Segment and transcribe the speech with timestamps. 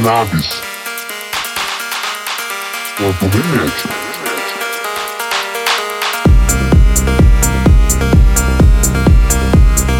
[0.00, 0.62] cannabis,
[2.96, 3.90] quanto remédio.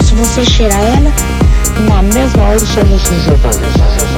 [0.02, 1.12] Se você cheirar ela,
[1.88, 4.09] na mesma hora o seu não já vai.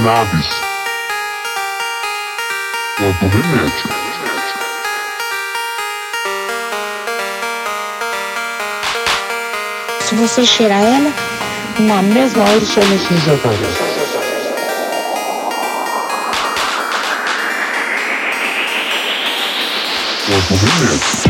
[0.00, 0.48] Cannabis,
[2.96, 3.90] quanto remédio.
[10.00, 11.12] Se você cheirar ela,
[11.80, 13.56] na mesma hora o seu já vai.
[20.26, 21.29] Quanto remédio.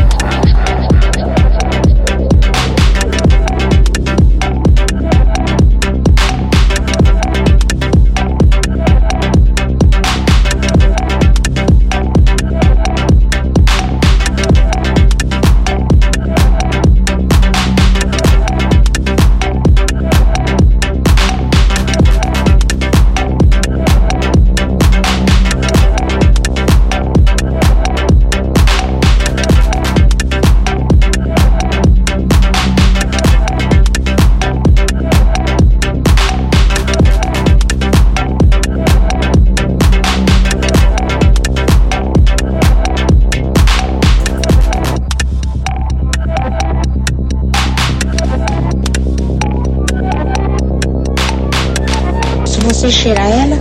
[53.01, 53.59] Cheirar ela,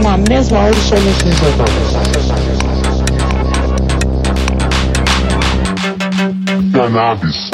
[0.00, 1.66] na mesma hora o seu não já vai.
[6.70, 7.49] cannabis, cannabis,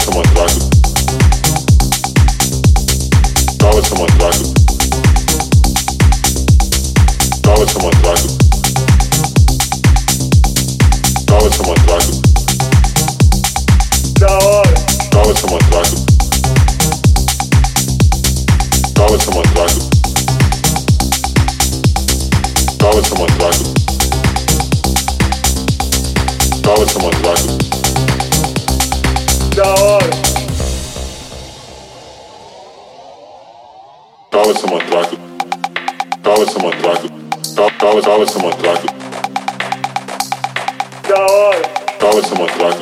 [0.00, 0.69] someone dark.
[38.00, 38.82] Always, always someone's black.
[41.04, 41.62] Dollar.
[42.00, 42.76] Always someone to someone's black.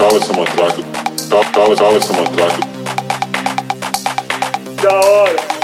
[0.00, 1.56] Always someone to someone's black.
[1.56, 2.54] Always, always someone to someone's black.
[4.80, 5.55] Dollar.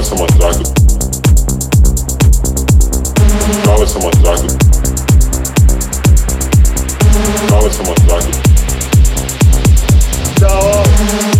[0.00, 0.62] essa matraca.
[3.64, 4.46] Cala essa matraca.
[7.48, 8.30] Cala essa matraca.
[10.38, 11.39] Tchau.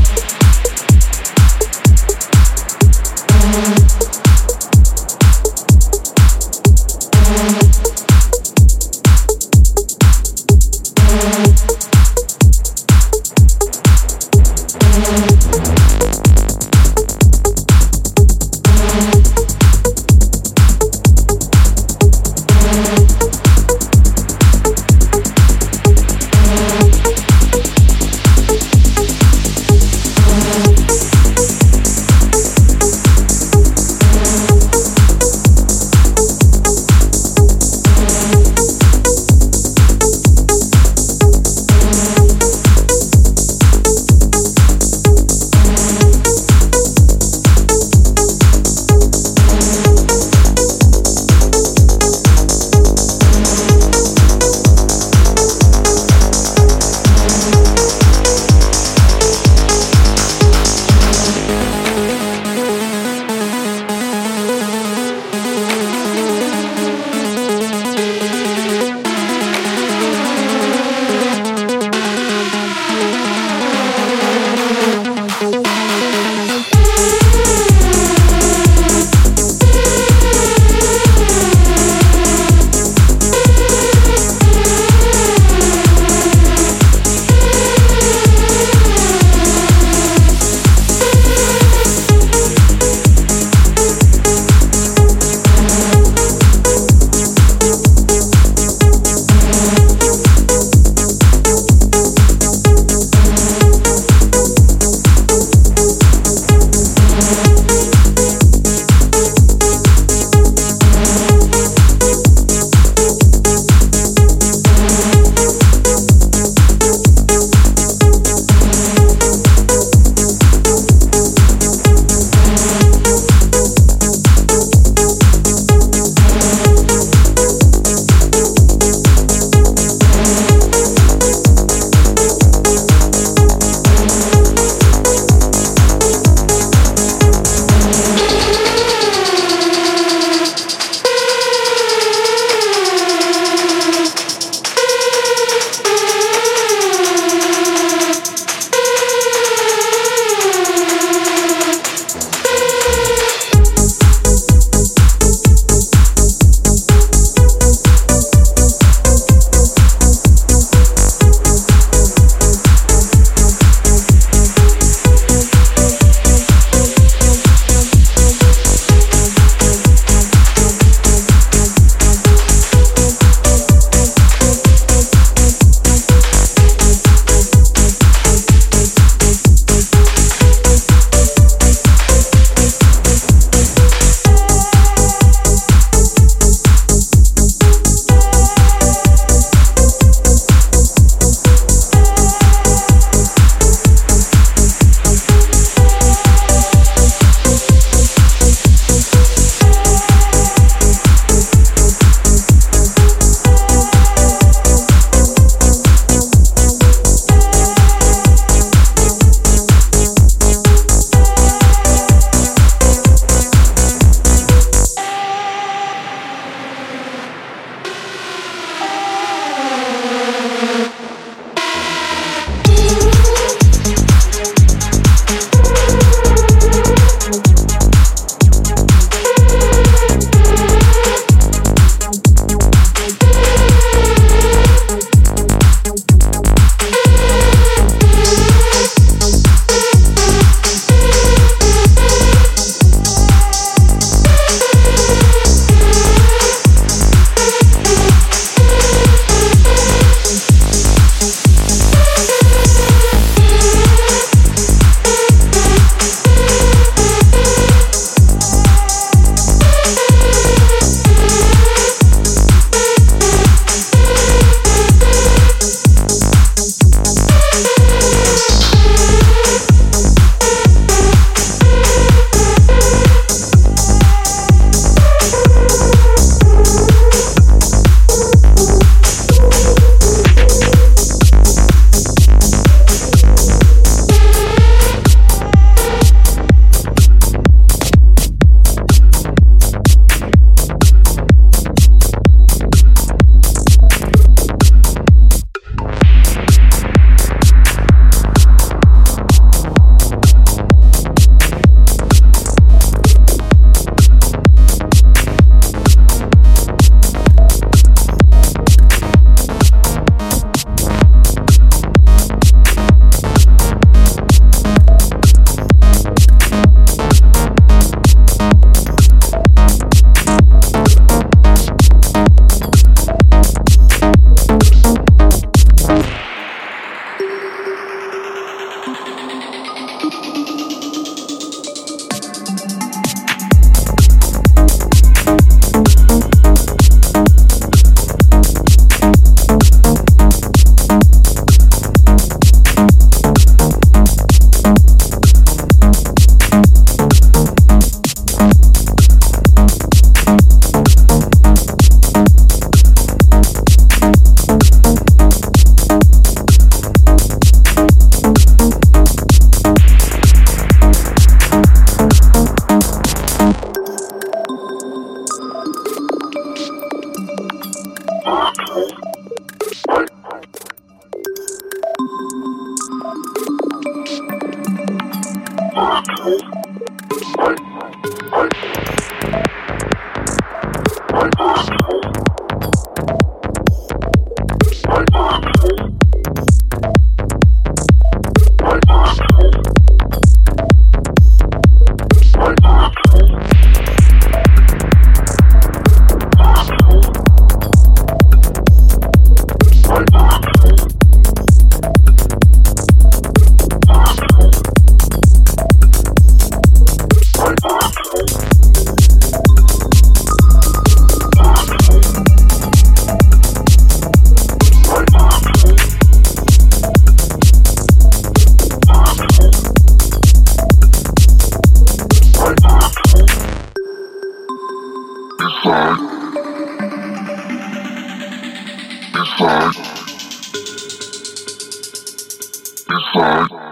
[433.14, 433.69] side.